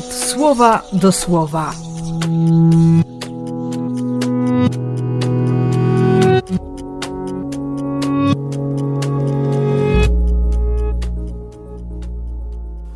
słowa 0.00 0.82
do 0.92 1.12
słowa. 1.12 1.74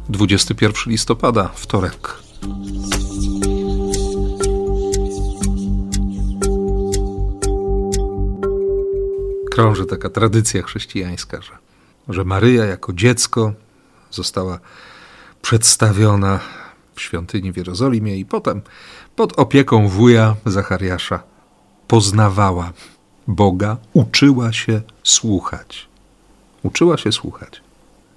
Dwudziesty 0.09 0.55
pierwszy 0.55 0.91
listopada, 0.91 1.51
wtorek. 1.55 2.15
Krąży 9.51 9.87
taka 9.87 10.11
tradycja 10.11 10.63
chrześcijańska, 10.63 11.43
że, 11.43 11.53
że 12.09 12.25
Maryja 12.25 12.65
jako 12.65 12.93
dziecko 12.93 13.53
została 14.11 14.59
przedstawiona 15.43 16.41
w 16.97 17.01
świątyni 17.01 17.53
w 17.53 17.57
Jerozolimie 17.57 18.17
i 18.17 18.25
potem 18.25 18.63
pod 19.17 19.39
opieką 19.39 19.89
wuja 19.89 20.37
Zachariasza 20.47 21.23
poznawała 21.89 22.73
Boga, 23.29 23.77
uczyła 23.93 24.53
się 24.53 24.81
słuchać. 25.03 25.89
Uczyła 26.63 26.97
się 26.97 27.13
słuchać. 27.13 27.61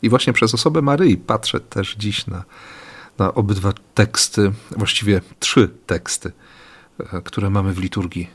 I 0.02 0.10
właśnie 0.10 0.34
przez 0.34 0.54
osobę 0.54 0.82
Maryi 0.82 1.18
patrzę 1.18 1.60
też 1.60 1.96
dziś 1.96 2.28
na, 2.28 2.44
na 3.18 3.34
obydwa 3.34 3.74
teksty, 3.96 4.52
właściwie 4.78 5.22
trzy 5.40 5.70
teksty, 5.86 6.32
e, 7.00 7.22
które 7.22 7.50
mamy 7.50 7.74
w 7.74 7.80
liturgii. 7.80 8.30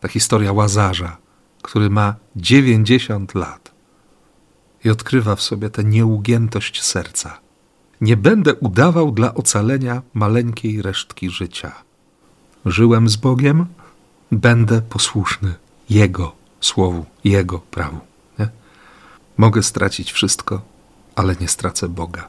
Ta 0.00 0.08
historia 0.08 0.52
Łazarza, 0.52 1.16
który 1.62 1.90
ma 1.90 2.14
90 2.36 3.34
lat 3.34 3.72
i 4.84 4.90
odkrywa 4.90 5.36
w 5.36 5.42
sobie 5.42 5.70
tę 5.70 5.84
nieugiętość 5.84 6.82
serca. 6.82 7.40
Nie 8.02 8.16
będę 8.16 8.54
udawał 8.54 9.12
dla 9.12 9.34
ocalenia 9.34 10.02
maleńkiej 10.14 10.82
resztki 10.82 11.30
życia. 11.30 11.72
Żyłem 12.66 13.08
z 13.08 13.16
Bogiem, 13.16 13.66
będę 14.32 14.82
posłuszny 14.82 15.54
Jego 15.90 16.32
słowu, 16.60 17.06
Jego 17.24 17.58
prawu. 17.58 18.00
Nie? 18.38 18.48
Mogę 19.36 19.62
stracić 19.62 20.12
wszystko, 20.12 20.62
ale 21.14 21.36
nie 21.40 21.48
stracę 21.48 21.88
Boga. 21.88 22.28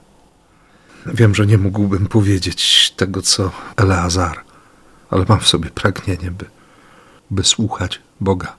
Wiem, 1.06 1.36
że 1.36 1.46
nie 1.46 1.58
mógłbym 1.58 2.08
powiedzieć 2.08 2.92
tego, 2.98 3.22
co 3.22 3.52
Eleazar, 3.76 4.44
ale 5.10 5.26
mam 5.30 5.40
w 5.40 5.48
sobie 5.48 5.70
pragnienie, 5.70 6.32
by, 6.32 6.46
by 7.32 7.44
słuchać 7.44 8.02
Boga, 8.22 8.56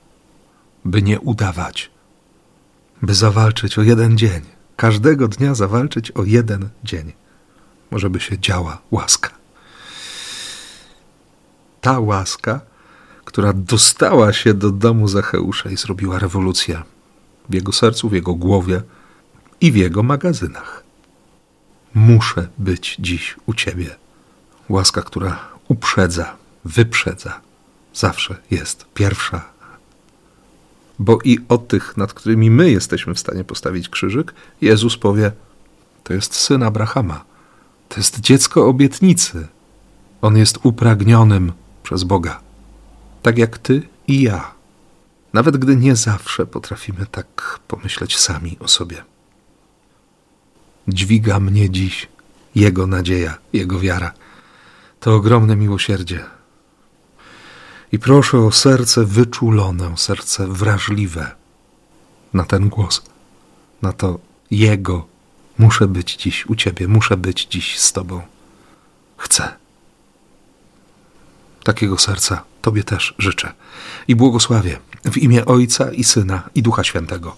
by 0.85 1.03
nie 1.03 1.21
udawać, 1.21 1.91
by 3.03 3.15
zawalczyć 3.15 3.79
o 3.79 3.83
jeden 3.83 4.19
dzień, 4.19 4.43
każdego 4.77 5.29
dnia 5.29 5.55
zawalczyć 5.55 6.11
o 6.11 6.25
jeden 6.25 6.69
dzień. 6.85 7.13
Może 7.91 8.11
by 8.11 8.21
się 8.21 8.39
działa 8.39 8.79
łaska. 8.91 9.31
Ta 11.81 11.99
łaska, 12.01 12.61
która 13.25 13.53
dostała 13.53 14.33
się 14.33 14.55
do 14.55 14.71
domu 14.71 15.09
Zacheusza 15.09 15.71
i 15.71 15.77
zrobiła 15.77 16.19
rewolucję 16.19 16.83
w 17.49 17.55
jego 17.55 17.73
sercu, 17.73 18.09
w 18.09 18.13
jego 18.13 18.35
głowie 18.35 18.83
i 19.61 19.73
w 19.73 19.77
jego 19.77 20.03
magazynach. 20.03 20.85
Muszę 21.95 22.49
być 22.59 22.97
dziś 22.99 23.37
u 23.47 23.55
Ciebie. 23.55 23.97
Łaska, 24.69 25.03
która 25.03 25.49
uprzedza, 25.69 26.37
wyprzedza, 26.65 27.41
zawsze 27.95 28.37
jest 28.51 28.87
pierwsza 28.95 29.54
bo 30.99 31.19
i 31.25 31.39
o 31.49 31.59
tych, 31.59 31.97
nad 31.97 32.13
którymi 32.13 32.51
my 32.51 32.71
jesteśmy 32.71 33.15
w 33.15 33.19
stanie 33.19 33.45
postawić 33.45 33.89
krzyżyk, 33.89 34.35
Jezus 34.61 34.97
powie: 34.97 35.33
To 36.05 36.15
jest 36.15 36.35
syn 36.35 36.63
Abrahama, 36.63 37.25
to 37.89 37.97
jest 37.97 38.21
dziecko 38.21 38.67
obietnicy. 38.67 39.49
On 40.23 40.37
jest 40.37 40.59
upragnionym 40.63 41.53
przez 41.83 42.05
Boga, 42.05 42.41
tak 43.23 43.39
jak 43.39 43.59
ty 43.59 43.83
i 44.09 44.23
ja. 44.23 44.55
Nawet 45.33 45.57
gdy 45.57 45.77
nie 45.77 45.97
zawsze 45.97 46.47
potrafimy 46.47 47.07
tak 47.07 47.61
pomyśleć 47.69 48.19
sami 48.19 48.57
o 48.61 48.69
sobie. 48.69 49.05
Dźwiga 50.89 51.41
mnie 51.41 51.71
dziś 51.71 52.09
Jego 52.55 52.87
nadzieja, 52.87 53.39
Jego 53.53 53.81
wiara. 53.81 54.13
To 55.01 55.15
ogromne 55.15 55.57
miłosierdzie, 55.57 56.25
i 57.95 57.99
proszę 57.99 58.39
o 58.39 58.53
serce 58.53 59.05
wyczulone, 59.05 59.97
serce 59.97 60.47
wrażliwe 60.47 61.31
na 62.33 62.45
ten 62.45 62.69
głos, 62.69 63.03
na 63.83 63.93
to 63.93 64.19
Jego. 64.51 65.07
Muszę 65.59 65.87
być 65.89 66.17
dziś 66.17 66.47
u 66.47 66.55
Ciebie, 66.55 66.89
muszę 66.89 67.17
być 67.17 67.47
dziś 67.47 67.79
z 67.79 67.93
Tobą. 67.93 68.23
Chcę. 69.17 69.55
Takiego 71.65 71.99
serca 71.99 72.45
Tobie 72.63 72.85
też 72.85 73.15
życzę 73.19 73.53
i 74.09 74.17
błogosławię 74.17 74.79
w 75.05 75.17
imię 75.17 75.45
Ojca 75.45 75.93
i 75.93 76.05
Syna 76.05 76.51
i 76.55 76.63
Ducha 76.63 76.85
Świętego. 76.85 77.37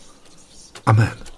Amen. 0.85 1.36